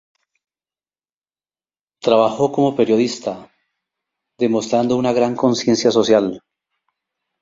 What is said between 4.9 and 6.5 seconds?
una gran conciencia social.